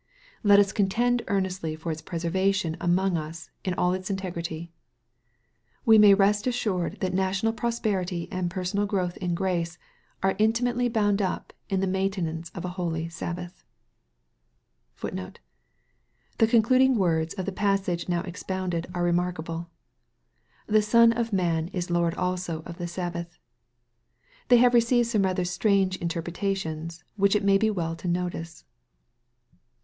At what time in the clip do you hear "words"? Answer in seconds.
16.95-17.35